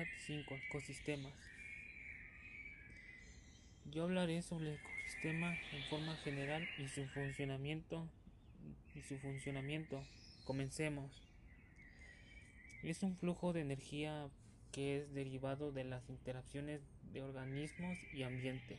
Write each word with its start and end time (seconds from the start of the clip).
Unidad 0.00 0.16
5 0.26 0.54
Ecosistemas. 0.54 1.34
Yo 3.84 4.04
hablaré 4.04 4.40
sobre 4.40 4.68
el 4.68 4.74
ecosistema 4.76 5.54
en 5.72 5.82
forma 5.90 6.16
general 6.16 6.66
y 6.78 6.88
su 6.88 7.06
funcionamiento 7.08 8.08
y 8.94 9.02
su 9.02 9.18
funcionamiento. 9.18 10.02
Comencemos. 10.44 11.10
Es 12.82 13.02
un 13.02 13.14
flujo 13.16 13.52
de 13.52 13.60
energía 13.60 14.28
que 14.72 14.96
es 14.96 15.12
derivado 15.12 15.70
de 15.70 15.84
las 15.84 16.08
interacciones 16.08 16.80
de 17.12 17.20
organismos 17.22 17.98
y 18.14 18.22
ambiente 18.22 18.78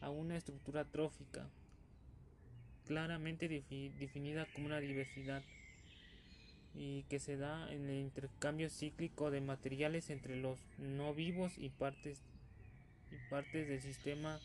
a 0.00 0.10
una 0.10 0.36
estructura 0.36 0.84
trófica 0.84 1.48
claramente 2.86 3.48
definida 3.48 4.46
como 4.54 4.66
una 4.66 4.78
diversidad 4.78 5.42
y 6.78 7.02
que 7.08 7.18
se 7.18 7.36
da 7.36 7.70
en 7.72 7.90
el 7.90 7.96
intercambio 7.96 8.70
cíclico 8.70 9.32
de 9.32 9.40
materiales 9.40 10.10
entre 10.10 10.36
los 10.36 10.60
no 10.78 11.12
vivos 11.12 11.58
y 11.58 11.70
partes 11.70 12.22
y 13.10 13.30
partes 13.30 13.66
del 13.66 13.80
sistema 13.80 14.38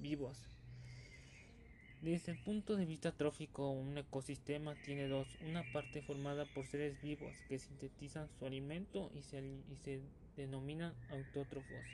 vivos. 0.00 0.36
Desde 2.02 2.32
el 2.32 2.38
punto 2.38 2.76
de 2.76 2.86
vista 2.86 3.12
trófico, 3.12 3.70
un 3.70 3.96
ecosistema 3.96 4.74
tiene 4.84 5.06
dos, 5.06 5.28
una 5.48 5.62
parte 5.72 6.02
formada 6.02 6.44
por 6.44 6.66
seres 6.66 7.00
vivos 7.00 7.32
que 7.48 7.58
sintetizan 7.58 8.28
su 8.38 8.46
alimento 8.46 9.10
y 9.14 9.22
se, 9.22 9.38
y 9.38 9.76
se 9.84 10.00
denominan 10.36 10.92
autótrofos. 11.10 11.84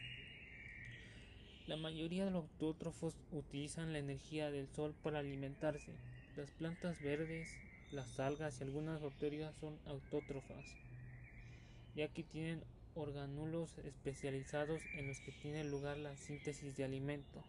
La 1.67 1.77
mayoría 1.77 2.25
de 2.25 2.31
los 2.31 2.45
autótrofos 2.45 3.15
utilizan 3.31 3.93
la 3.93 3.99
energía 3.99 4.51
del 4.51 4.69
sol 4.69 4.95
para 5.03 5.21
alimentarse. 5.21 5.93
Las 6.37 6.51
plantas 6.51 7.01
verdes, 7.03 7.49
las 7.93 8.19
algas 8.19 8.61
y 8.61 8.65
algunas 8.65 9.01
bacterias 9.01 9.55
son 9.57 9.79
autótrofas, 9.87 10.65
ya 11.95 12.09
que 12.09 12.23
tienen 12.23 12.63
organulos 12.95 13.79
especializados 13.79 14.83
en 14.95 15.07
los 15.07 15.21
que 15.21 15.33
tiene 15.33 15.65
lugar 15.65 15.97
la 15.99 16.17
síntesis 16.17 16.77
de 16.77 16.85
alimento. 16.85 17.43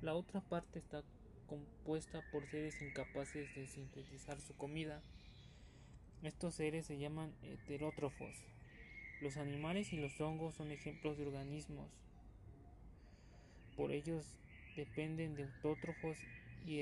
La 0.00 0.14
otra 0.14 0.40
parte 0.40 0.78
está 0.78 1.02
compuesta 1.46 2.22
por 2.30 2.46
seres 2.46 2.80
incapaces 2.82 3.54
de 3.54 3.66
sintetizar 3.66 4.40
su 4.40 4.54
comida. 4.56 5.02
Estos 6.22 6.54
seres 6.54 6.86
se 6.86 6.98
llaman 6.98 7.32
heterótrofos. 7.42 8.34
Los 9.20 9.36
animales 9.36 9.92
y 9.92 9.96
los 9.96 10.20
hongos 10.20 10.54
son 10.54 10.70
ejemplos 10.70 11.18
de 11.18 11.26
organismos 11.26 11.88
por 13.78 13.92
ellos 13.92 14.26
dependen 14.74 15.36
de 15.36 15.44
autótrofos 15.44 16.18
y, 16.66 16.80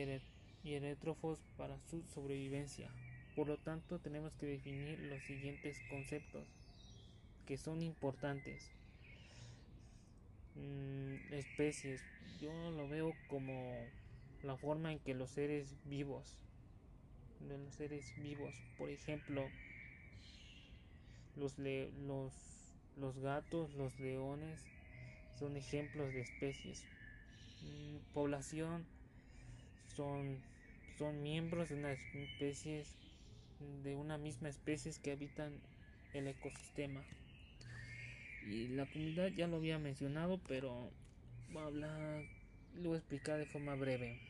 erétrofos 0.74 1.38
para 1.56 1.78
su 1.90 2.02
sobrevivencia. 2.14 2.90
Por 3.34 3.48
lo 3.48 3.58
tanto, 3.58 3.98
tenemos 3.98 4.34
que 4.36 4.46
definir 4.46 4.98
los 5.00 5.22
siguientes 5.22 5.78
conceptos 5.90 6.46
que 7.46 7.56
son 7.56 7.82
importantes. 7.82 8.70
Mm, 10.54 11.34
especies. 11.34 12.00
Yo 12.40 12.70
lo 12.70 12.88
veo 12.88 13.12
como 13.28 13.86
la 14.42 14.56
forma 14.56 14.92
en 14.92 14.98
que 14.98 15.14
los 15.14 15.30
seres 15.30 15.74
vivos, 15.84 16.38
los 17.46 17.74
seres 17.74 18.14
vivos, 18.22 18.54
por 18.78 18.90
ejemplo, 18.90 19.46
los, 21.36 21.58
los, 21.58 22.32
los 22.96 23.18
gatos, 23.18 23.74
los 23.74 23.98
leones, 24.00 24.60
son 25.38 25.56
ejemplos 25.56 26.12
de 26.12 26.22
especies. 26.22 26.84
Mm, 27.62 28.14
población 28.14 28.86
son, 29.96 30.38
son 30.98 31.22
miembros 31.22 31.68
de 31.68 31.76
una 31.76 31.92
especie 31.92 32.84
de 33.82 33.94
una 33.94 34.18
misma 34.18 34.48
especie 34.48 34.92
que 35.02 35.12
habitan 35.12 35.52
el 36.12 36.28
ecosistema. 36.28 37.02
Y 38.46 38.68
la 38.68 38.86
comunidad 38.86 39.28
ya 39.28 39.46
lo 39.46 39.56
había 39.56 39.78
mencionado, 39.78 40.38
pero 40.46 40.90
voy 41.52 41.62
a 41.62 41.66
hablar, 41.66 42.22
lo 42.74 42.90
voy 42.90 42.96
a 42.96 42.98
explicar 42.98 43.38
de 43.38 43.46
forma 43.46 43.74
breve. 43.74 44.20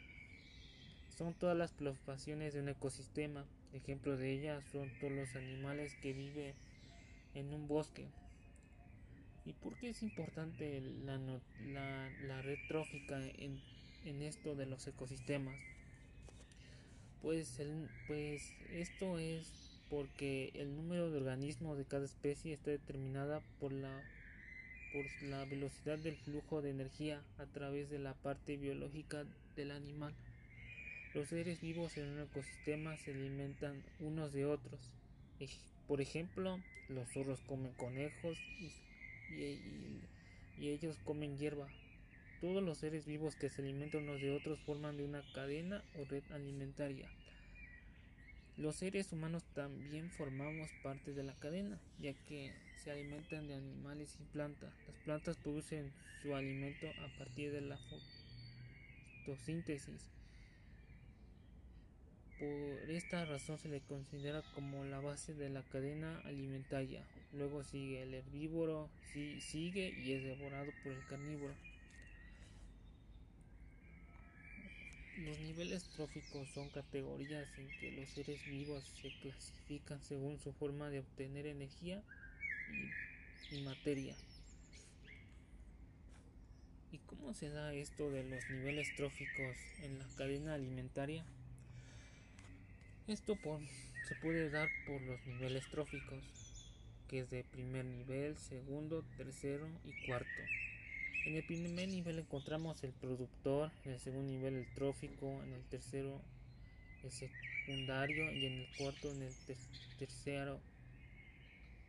Son 1.17 1.35
todas 1.35 1.57
las 1.57 1.73
poblaciones 1.73 2.55
de 2.55 2.61
un 2.61 2.69
ecosistema. 2.69 3.45
Ejemplos 3.73 4.19
de 4.19 4.33
ellas 4.33 4.65
son 4.71 4.89
todos 5.01 5.13
los 5.13 5.35
animales 5.35 5.95
que 6.03 6.13
viven 6.13 6.55
en 7.35 7.53
un 7.53 7.69
bosque, 7.69 8.09
¿Y 9.47 9.53
por 9.53 9.77
qué 9.77 9.91
es 9.91 10.03
importante 10.03 10.81
la, 11.05 11.19
la, 12.27 12.43
red 12.43 12.59
trófica 12.67 13.17
en, 13.25 13.63
esto 14.23 14.57
de 14.57 14.67
los 14.67 14.85
ecosistemas? 14.89 15.55
Pues, 17.23 17.61
pues 18.07 18.53
esto 18.73 19.19
es 19.19 19.81
porque 19.91 20.51
el 20.55 20.77
número 20.77 21.11
de 21.11 21.19
organismos 21.19 21.79
de 21.79 21.85
cada 21.85 22.05
especie 22.05 22.53
está 22.53 22.71
determinada 22.71 23.41
por 23.61 23.73
la, 23.73 24.03
por 24.93 25.05
la 25.29 25.45
velocidad 25.45 25.99
del 25.99 26.17
flujo 26.17 26.63
de 26.63 26.71
energía 26.71 27.23
a 27.39 27.47
través 27.47 27.91
de 27.91 27.99
la 27.99 28.15
parte 28.15 28.57
biológica 28.57 29.25
del 29.57 29.71
animal. 29.71 30.15
Los 31.15 31.29
seres 31.29 31.61
vivos 31.61 31.97
en 31.97 32.09
un 32.09 32.21
ecosistema 32.21 32.97
se 32.99 33.13
alimentan 33.13 33.83
unos 34.01 34.33
de 34.33 34.45
otros. 34.45 34.81
Por 35.89 36.01
ejemplo, 36.01 36.61
los 36.89 37.09
zorros 37.13 37.41
comen 37.47 37.73
conejos 37.73 38.37
y 38.61 38.71
y, 39.31 40.69
ellos 40.69 40.97
comen 41.05 41.37
hierba. 41.39 41.69
Todos 42.41 42.63
los 42.63 42.79
seres 42.79 43.07
vivos 43.07 43.37
que 43.37 43.49
se 43.49 43.63
alimentan 43.63 44.03
unos 44.05 44.21
de 44.21 44.33
otros 44.33 44.59
forman 44.61 44.97
de 44.97 45.05
una 45.05 45.23
cadena 45.35 45.83
o 45.99 46.05
red 46.05 46.23
alimentaria. 46.31 47.09
Los 48.57 48.77
seres 48.77 49.13
humanos 49.13 49.43
también 49.55 50.11
formamos 50.11 50.71
parte 50.83 51.13
de 51.13 51.23
la 51.23 51.35
cadena, 51.35 51.79
ya 52.01 52.15
que 52.29 52.53
se 52.83 52.91
alimentan 52.91 53.49
de 53.49 53.55
animales 53.55 54.17
y 54.21 54.25
plantas. 54.33 54.73
Las 54.87 54.97
plantas 55.05 55.37
producen 55.37 55.93
su 56.23 56.35
alimento 56.35 56.87
a 56.89 57.19
partir 57.19 57.53
de 57.53 57.61
la 57.61 57.79
fotosíntesis 59.25 60.11
por 62.39 62.91
esta 62.91 63.25
razón 63.25 63.57
se 63.59 63.69
le 63.69 63.81
considera 63.81 64.43
como 64.55 64.85
la 64.85 65.01
base 65.01 65.33
de 65.35 65.49
la 65.49 65.63
cadena 65.63 66.21
alimentaria. 66.25 67.03
Luego 67.33 67.63
sigue 67.65 68.03
el 68.03 68.13
herbívoro, 68.13 68.91
sigue 69.41 69.95
y 70.05 70.13
es 70.13 70.23
devorado 70.23 70.71
por 70.83 70.93
el 70.93 71.05
carnívoro. 71.07 71.55
Los 75.19 75.39
niveles 75.41 75.83
tróficos 75.97 76.47
son 76.51 76.69
categorías 76.69 77.49
en 77.57 77.69
que 77.81 77.91
los 77.93 78.07
seres 78.11 78.45
vivos 78.45 78.85
se 79.01 79.09
clasifican 79.23 80.03
según 80.03 80.39
su 80.39 80.53
forma 80.53 80.91
de 80.91 80.99
obtener 80.99 81.47
energía 81.47 82.03
y, 83.51 83.63
materia. 83.63 84.15
¿Y 86.93 86.99
cómo 86.99 87.33
se 87.33 87.49
da 87.49 87.73
esto 87.73 88.11
de 88.11 88.25
los 88.25 88.51
niveles 88.51 88.95
tróficos 88.95 89.57
en 89.83 89.99
la 89.99 90.07
cadena 90.19 90.53
alimentaria? 90.53 91.25
Esto 93.09 93.39
se 94.09 94.15
puede 94.17 94.51
dar 94.51 94.69
por 94.87 95.01
los 95.01 95.27
niveles 95.27 95.65
tróficos, 95.71 96.23
que 97.09 97.21
es 97.21 97.31
de 97.31 97.43
primer 97.43 97.87
nivel, 97.87 98.37
segundo, 98.37 99.03
tercero 99.17 99.67
y 99.83 100.07
cuarto. 100.07 100.43
En 101.27 101.35
el 101.35 101.43
primer 101.43 101.89
nivel 101.89 102.21
encontramos 102.21 102.85
el 102.85 102.93
productor, 102.93 103.73
en 103.85 103.95
el 103.95 103.99
segundo 103.99 104.31
nivel 104.31 104.55
el 104.55 104.75
trófico, 104.75 105.43
en 105.43 105.55
el 105.55 105.63
tercero 105.65 106.23
el 107.03 107.11
secundario 107.11 108.33
y 108.33 108.47
en 108.47 108.53
el 108.61 108.69
cuarto 108.79 109.11
en 109.11 109.23
el 109.23 109.35
tercero 109.99 110.61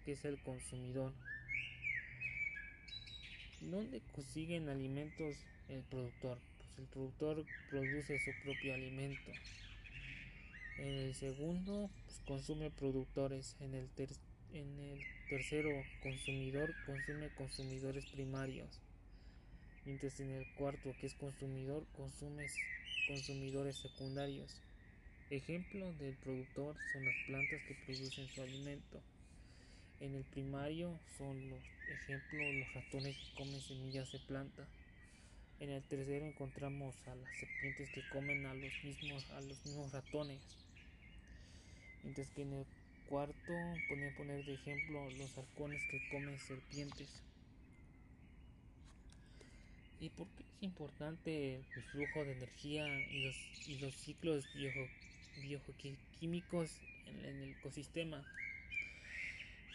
que 0.03 0.13
es 0.13 0.25
el 0.25 0.39
consumidor. 0.39 1.13
¿Dónde 3.61 4.01
consiguen 4.11 4.69
alimentos 4.69 5.35
el 5.69 5.83
productor? 5.83 6.39
Pues 6.57 6.79
el 6.79 6.85
productor 6.85 7.45
produce 7.69 8.19
su 8.19 8.31
propio 8.43 8.73
alimento. 8.73 9.31
En 10.79 10.93
el 10.93 11.13
segundo, 11.13 11.91
pues, 12.05 12.21
consume 12.25 12.71
productores. 12.71 13.55
En 13.59 13.75
el, 13.75 13.87
en 14.53 14.79
el 14.79 14.99
tercero, 15.29 15.69
consumidor, 16.01 16.73
consume 16.87 17.29
consumidores 17.35 18.05
primarios. 18.07 18.81
Mientras 19.87 20.19
en 20.19 20.29
el 20.31 20.45
cuarto, 20.57 20.93
que 20.99 21.07
es 21.07 21.13
consumidor, 21.13 21.81
consume 21.95 22.45
consumidores 23.07 23.77
secundarios. 23.77 24.51
Ejemplo 25.29 25.93
del 25.93 26.13
productor 26.15 26.75
son 26.91 27.05
las 27.05 27.15
plantas 27.25 27.61
que 27.63 27.73
producen 27.85 28.27
su 28.27 28.41
alimento. 28.41 28.99
En 30.01 30.13
el 30.13 30.25
primario 30.25 30.91
son 31.17 31.49
los 31.49 31.63
ejemplos 31.87 32.53
los 32.53 32.73
ratones 32.73 33.15
que 33.15 33.35
comen 33.37 33.61
semillas 33.61 34.11
de 34.11 34.19
planta. 34.27 34.67
En 35.61 35.69
el 35.69 35.81
tercero 35.83 36.25
encontramos 36.25 36.93
a 37.07 37.15
las 37.15 37.29
serpientes 37.39 37.89
que 37.91 38.03
comen 38.11 38.45
a 38.45 38.53
los 38.55 38.83
mismos 38.83 39.23
a 39.31 39.39
los 39.39 39.65
mismos 39.65 39.93
ratones. 39.93 40.41
Mientras 42.03 42.27
que 42.31 42.41
en 42.41 42.51
el 42.51 42.65
cuarto 43.07 43.53
pueden 43.87 44.13
poner 44.15 44.43
de 44.43 44.53
ejemplo 44.53 45.09
los 45.11 45.37
halcones 45.37 45.81
que 45.89 46.09
comen 46.11 46.37
serpientes. 46.39 47.36
¿Y 49.99 50.09
por 50.09 50.27
qué 50.27 50.43
es 50.43 50.63
importante 50.63 51.55
el 51.55 51.83
flujo 51.91 52.23
de 52.23 52.33
energía 52.33 52.87
y 53.09 53.25
los, 53.25 53.35
y 53.67 53.79
los 53.79 53.93
ciclos 53.95 54.45
bioquímicos 55.41 56.71
en, 57.07 57.25
el 57.25 57.51
ecosistema? 57.51 58.23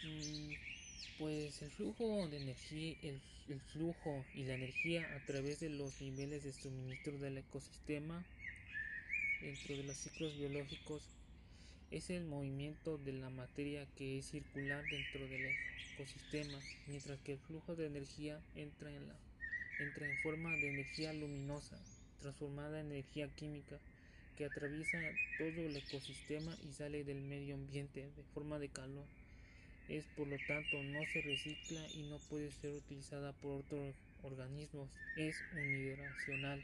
Mm, 0.03 0.53
Pues 1.19 1.61
el 1.61 1.71
flujo 1.71 2.27
de 2.29 2.41
energía, 2.41 2.95
el, 3.03 3.19
el, 3.49 3.59
flujo 3.59 4.25
y 4.33 4.43
la 4.43 4.55
energía 4.55 5.05
a 5.15 5.25
través 5.25 5.59
de 5.59 5.69
los 5.69 6.01
niveles 6.01 6.43
de 6.43 6.53
suministro 6.53 7.17
del 7.19 7.37
ecosistema 7.37 8.23
dentro 9.41 9.75
de 9.75 9.83
los 9.83 9.97
ciclos 9.97 10.37
biológicos 10.37 11.03
es 11.91 12.09
el 12.09 12.23
movimiento 12.23 12.97
de 12.97 13.13
la 13.13 13.29
materia 13.29 13.85
que 13.97 14.17
es 14.17 14.31
circular 14.31 14.83
dentro 14.89 15.27
del 15.27 15.53
ecosistema, 15.93 16.57
mientras 16.87 17.19
que 17.19 17.33
el 17.33 17.39
flujo 17.39 17.75
de 17.75 17.85
energía 17.85 18.41
entra 18.55 18.89
en, 18.89 19.07
la, 19.07 19.13
entra 19.79 20.09
en 20.09 20.17
forma 20.19 20.51
de 20.51 20.69
energía 20.69 21.13
luminosa, 21.13 21.77
transformada 22.21 22.79
en 22.79 22.91
energía 22.91 23.27
química, 23.35 23.77
que 24.37 24.45
atraviesa 24.45 24.97
todo 25.37 25.47
el 25.47 25.75
ecosistema 25.75 26.57
y 26.67 26.73
sale 26.73 27.03
del 27.03 27.21
medio 27.21 27.55
ambiente 27.55 28.01
de 28.01 28.23
forma 28.33 28.59
de 28.59 28.69
calor. 28.69 29.05
Es 29.89 30.05
por 30.15 30.27
lo 30.27 30.37
tanto 30.47 30.81
no 30.81 31.05
se 31.11 31.21
recicla 31.21 31.85
y 31.93 32.03
no 32.03 32.17
puede 32.29 32.51
ser 32.51 32.71
utilizada 32.71 33.33
por 33.33 33.59
otros 33.59 33.95
organismos. 34.23 34.89
Es 35.17 35.35
unidireccional 35.53 36.63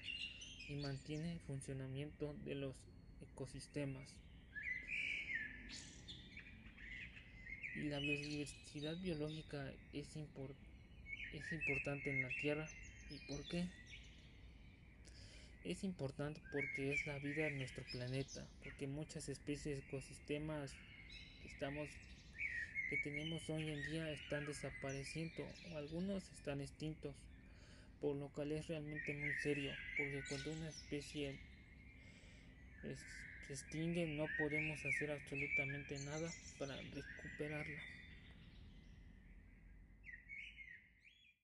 y 0.69 0.75
mantiene 0.75 1.33
el 1.33 1.39
funcionamiento 1.41 2.33
de 2.45 2.55
los 2.55 2.75
ecosistemas. 3.21 4.07
Y 7.75 7.83
la 7.83 7.99
biodiversidad 7.99 8.97
biológica 8.97 9.71
es, 9.93 10.07
es 10.15 11.51
importante 11.51 12.09
en 12.09 12.21
la 12.23 12.29
Tierra. 12.41 12.67
¿Y 13.09 13.17
por 13.27 13.43
qué? 13.47 13.65
Es 15.63 15.83
importante 15.83 16.39
porque 16.51 16.93
es 16.93 17.05
la 17.07 17.17
vida 17.19 17.47
en 17.47 17.57
nuestro 17.57 17.83
planeta, 17.91 18.45
porque 18.63 18.87
muchas 18.87 19.29
especies 19.29 19.77
de 19.77 19.87
ecosistemas 19.87 20.71
que 21.41 21.49
estamos 21.49 21.89
que 22.89 22.97
tenemos 22.97 23.47
hoy 23.49 23.69
en 23.69 23.91
día 23.91 24.11
están 24.11 24.47
desapareciendo 24.47 25.45
o 25.71 25.77
algunos 25.77 26.23
están 26.33 26.59
extintos, 26.59 27.13
por 28.01 28.15
lo 28.15 28.29
cual 28.29 28.51
es 28.51 28.67
realmente 28.67 29.13
muy 29.13 29.31
serio, 29.43 29.71
porque 29.95 30.23
cuando 30.27 30.51
una 30.53 30.69
especie 30.69 31.35
se 32.81 33.53
extingue 33.53 34.07
no 34.07 34.25
podemos 34.39 34.83
hacer 34.83 35.11
absolutamente 35.11 35.99
nada 35.99 36.31
para 36.57 36.75
recuperarla. 36.75 37.98